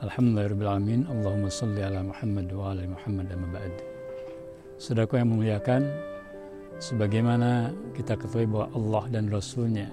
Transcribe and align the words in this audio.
Alhamdulillahirrahmanirrahim. 0.00 1.12
Allahumma 1.12 1.52
salli 1.52 1.84
ala 1.84 2.00
Muhammad 2.00 2.48
wa 2.56 2.72
ala 2.72 2.88
Muhammad 2.88 3.28
dan 3.28 3.44
ba'd. 3.52 3.74
Saudaraku 4.80 5.20
yang 5.20 5.28
memuliakan, 5.28 5.84
sebagaimana 6.80 7.68
kita 7.92 8.16
ketahui 8.16 8.48
bahwa 8.48 8.72
Allah 8.72 9.04
dan 9.12 9.28
Rasulnya 9.28 9.92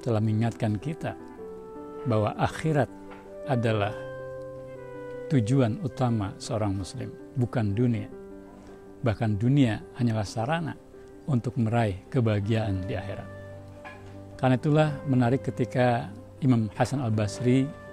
telah 0.00 0.24
mengingatkan 0.24 0.80
kita 0.80 1.12
bahwa 2.08 2.32
akhirat 2.40 2.88
adalah 3.44 3.92
tujuan 5.28 5.84
utama 5.84 6.32
seorang 6.40 6.72
muslim, 6.72 7.12
bukan 7.36 7.76
dunia. 7.76 8.08
Bahkan 9.04 9.36
dunia 9.36 9.84
hanyalah 10.00 10.24
sarana 10.24 10.72
untuk 11.28 11.60
meraih 11.60 12.08
kebahagiaan 12.08 12.88
di 12.88 12.96
akhirat. 12.96 13.28
Karena 14.40 14.56
itulah 14.56 14.88
menarik 15.04 15.44
ketika 15.44 16.08
Imam 16.40 16.72
Hasan 16.72 17.04
al-Basri 17.04 17.83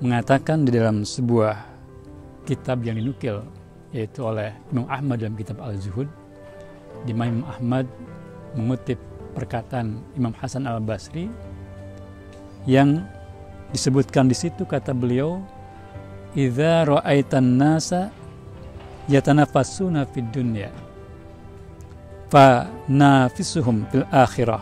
mengatakan 0.00 0.68
di 0.68 0.76
dalam 0.76 1.02
sebuah 1.02 1.56
kitab 2.44 2.84
yang 2.84 3.00
dinukil 3.00 3.40
yaitu 3.96 4.20
oleh 4.20 4.52
Imam 4.68 4.84
Ahmad 4.92 5.24
dalam 5.24 5.36
kitab 5.38 5.56
Al-Zuhud 5.62 6.08
di 7.08 7.12
mana 7.16 7.32
Imam 7.32 7.46
Ahmad 7.48 7.86
mengutip 8.52 9.00
perkataan 9.32 10.00
Imam 10.16 10.36
Hasan 10.36 10.68
al-Basri 10.68 11.28
yang 12.68 13.04
disebutkan 13.72 14.28
di 14.28 14.36
situ 14.36 14.68
kata 14.68 14.92
beliau 14.92 15.40
idza 16.36 16.84
ra'aitan 16.84 17.56
nasa 17.56 18.12
yatanafasuna 19.08 20.04
fid 20.12 20.28
dunya 20.28 20.68
fa 22.28 22.68
nafisuhum 22.90 23.86
fil 23.88 24.04
akhirah 24.12 24.60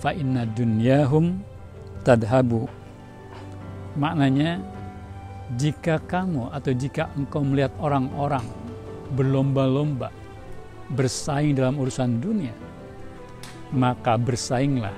fa 0.00 0.14
inna 0.14 0.48
dunyahum 0.48 1.42
tadhabu 2.06 2.70
maknanya 3.98 4.60
jika 5.56 6.00
kamu 6.00 6.48
atau 6.48 6.72
jika 6.72 7.12
engkau 7.18 7.44
melihat 7.44 7.72
orang-orang 7.76 8.44
berlomba-lomba 9.12 10.08
bersaing 10.92 11.52
dalam 11.52 11.76
urusan 11.76 12.20
dunia 12.20 12.52
maka 13.72 14.20
bersainglah 14.20 14.92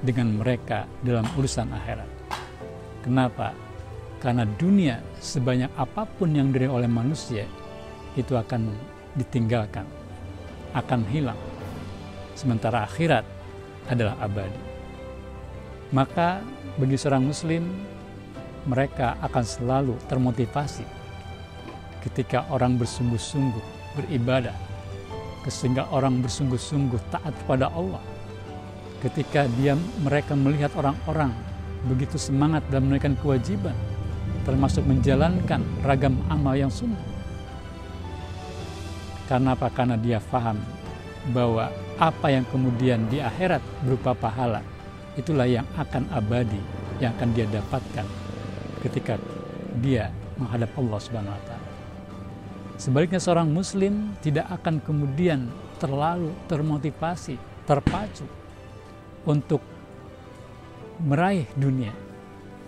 dengan 0.00 0.40
mereka 0.40 0.88
dalam 1.04 1.28
urusan 1.36 1.68
akhirat. 1.68 2.08
Kenapa? 3.04 3.52
Karena 4.18 4.48
dunia 4.48 4.98
sebanyak 5.22 5.70
apa 5.78 6.08
pun 6.08 6.34
yang 6.34 6.50
diri 6.50 6.66
oleh 6.66 6.90
manusia 6.90 7.46
itu 8.18 8.34
akan 8.34 8.72
ditinggalkan 9.14 9.86
akan 10.74 11.00
hilang. 11.08 11.38
Sementara 12.34 12.84
akhirat 12.84 13.24
adalah 13.88 14.18
abadi. 14.20 14.62
Maka 15.94 16.42
bagi 16.76 16.96
seorang 16.98 17.24
muslim 17.24 17.64
mereka 18.64 19.14
akan 19.22 19.44
selalu 19.44 19.94
termotivasi 20.10 20.82
ketika 22.02 22.46
orang 22.50 22.78
bersungguh-sungguh 22.78 23.64
beribadah, 23.98 24.54
sehingga 25.48 25.88
orang 25.90 26.20
bersungguh-sungguh 26.22 27.00
taat 27.12 27.34
kepada 27.44 27.72
Allah. 27.72 28.02
Ketika 28.98 29.46
dia 29.58 29.78
mereka 30.02 30.34
melihat 30.34 30.74
orang-orang 30.74 31.30
begitu 31.86 32.18
semangat 32.18 32.66
dalam 32.66 32.90
menunaikan 32.90 33.14
kewajiban, 33.22 33.74
termasuk 34.42 34.82
menjalankan 34.82 35.62
ragam 35.86 36.18
amal 36.26 36.58
yang 36.58 36.70
sunnah. 36.70 36.98
Karena 39.30 39.54
apa? 39.54 39.68
Karena 39.70 39.94
dia 39.94 40.18
faham 40.18 40.58
bahwa 41.30 41.68
apa 42.00 42.32
yang 42.32 42.46
kemudian 42.48 43.06
di 43.12 43.20
akhirat 43.20 43.60
berupa 43.84 44.16
pahala 44.16 44.64
itulah 45.18 45.44
yang 45.44 45.66
akan 45.74 46.06
abadi 46.14 46.62
yang 47.02 47.10
akan 47.18 47.34
dia 47.34 47.46
dapatkan 47.50 48.06
ketika 48.80 49.20
dia 49.78 50.10
menghadap 50.38 50.70
Allah 50.78 50.98
Subhanahu 51.02 51.34
wa 51.34 51.42
taala. 51.46 51.68
Sebaliknya 52.78 53.18
seorang 53.18 53.50
muslim 53.50 54.14
tidak 54.22 54.46
akan 54.54 54.78
kemudian 54.78 55.50
terlalu 55.82 56.30
termotivasi, 56.46 57.34
terpacu 57.66 58.26
untuk 59.26 59.62
meraih 61.02 61.46
dunia 61.58 61.90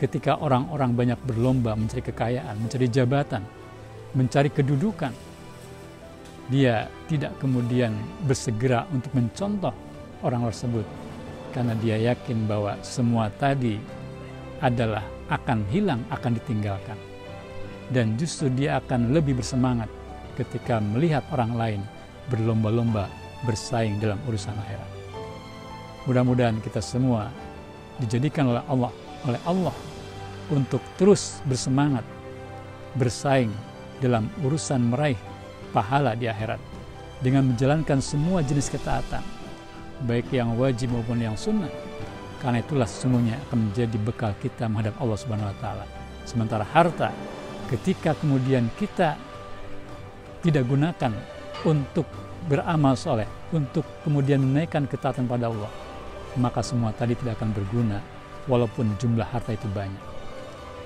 ketika 0.00 0.40
orang-orang 0.40 0.96
banyak 0.96 1.20
berlomba 1.22 1.76
mencari 1.76 2.00
kekayaan, 2.00 2.56
mencari 2.56 2.86
jabatan, 2.88 3.42
mencari 4.16 4.48
kedudukan, 4.48 5.12
dia 6.50 6.88
tidak 7.06 7.36
kemudian 7.38 7.94
bersegera 8.24 8.88
untuk 8.90 9.12
mencontoh 9.14 9.70
orang 10.24 10.48
tersebut 10.50 10.86
karena 11.54 11.74
dia 11.78 11.96
yakin 12.10 12.48
bahwa 12.48 12.78
semua 12.82 13.28
tadi 13.30 13.78
adalah 14.60 15.04
akan 15.32 15.64
hilang, 15.72 16.04
akan 16.12 16.36
ditinggalkan. 16.36 16.98
Dan 17.90 18.14
justru 18.14 18.52
dia 18.52 18.78
akan 18.78 19.10
lebih 19.10 19.40
bersemangat 19.40 19.90
ketika 20.38 20.78
melihat 20.78 21.26
orang 21.34 21.52
lain 21.58 21.80
berlomba-lomba 22.30 23.10
bersaing 23.42 23.98
dalam 23.98 24.20
urusan 24.28 24.54
akhirat. 24.54 24.90
Mudah-mudahan 26.06 26.62
kita 26.62 26.80
semua 26.80 27.28
dijadikan 28.00 28.48
oleh 28.48 28.64
Allah 28.70 28.92
oleh 29.28 29.40
Allah 29.44 29.76
untuk 30.48 30.80
terus 30.96 31.44
bersemangat 31.44 32.04
bersaing 32.96 33.52
dalam 34.00 34.32
urusan 34.40 34.80
meraih 34.90 35.18
pahala 35.70 36.16
di 36.16 36.26
akhirat 36.26 36.58
dengan 37.20 37.52
menjalankan 37.52 38.00
semua 38.00 38.40
jenis 38.40 38.72
ketaatan 38.72 39.22
baik 40.08 40.32
yang 40.32 40.56
wajib 40.56 40.90
maupun 40.90 41.20
yang 41.20 41.36
sunnah 41.36 41.68
karena 42.40 42.64
itulah 42.64 42.88
sesungguhnya 42.88 43.36
akan 43.48 43.70
menjadi 43.70 43.96
bekal 44.00 44.32
kita 44.40 44.66
menghadap 44.66 44.96
Allah 44.98 45.18
Subhanahu 45.20 45.52
wa 45.52 45.56
taala. 45.60 45.84
Sementara 46.24 46.64
harta 46.64 47.12
ketika 47.68 48.16
kemudian 48.16 48.72
kita 48.80 49.14
tidak 50.40 50.64
gunakan 50.64 51.12
untuk 51.68 52.08
beramal 52.48 52.96
soleh 52.96 53.28
untuk 53.52 53.84
kemudian 54.02 54.40
menaikkan 54.40 54.88
ketaatan 54.88 55.28
pada 55.28 55.52
Allah 55.52 55.68
maka 56.38 56.62
semua 56.62 56.94
tadi 56.94 57.18
tidak 57.18 57.36
akan 57.40 57.50
berguna 57.52 57.98
walaupun 58.46 58.94
jumlah 58.96 59.26
harta 59.26 59.52
itu 59.52 59.66
banyak. 59.74 60.00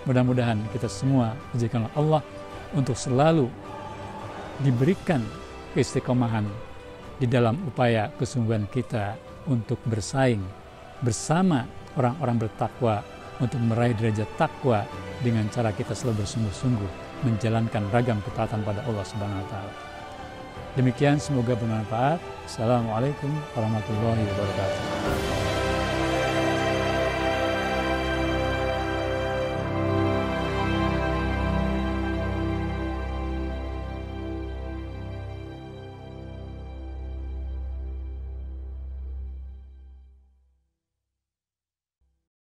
Mudah-mudahan 0.08 0.60
kita 0.72 0.88
semua 0.88 1.32
dijadikan 1.52 1.88
Allah 1.96 2.20
untuk 2.76 2.96
selalu 2.96 3.48
diberikan 4.60 5.20
keistiqomahan 5.72 6.44
di 7.18 7.26
dalam 7.28 7.56
upaya 7.68 8.10
kesungguhan 8.16 8.68
kita 8.68 9.16
untuk 9.48 9.80
bersaing 9.88 10.42
bersama 11.02 11.66
orang-orang 11.98 12.46
bertakwa 12.46 13.02
untuk 13.42 13.58
meraih 13.58 13.96
derajat 13.98 14.28
takwa 14.38 14.86
dengan 15.24 15.48
cara 15.50 15.74
kita 15.74 15.96
selalu 15.96 16.22
bersungguh-sungguh 16.22 16.90
menjalankan 17.24 17.88
ragam 17.90 18.20
ketaatan 18.22 18.62
pada 18.62 18.84
Allah 18.84 19.04
Subhanahu 19.06 19.42
wa 19.42 19.48
taala. 19.48 19.74
Demikian 20.74 21.22
semoga 21.22 21.54
bermanfaat. 21.54 22.18
Assalamualaikum 22.44 23.30
warahmatullahi 23.54 24.22
wabarakatuh. 24.26 25.43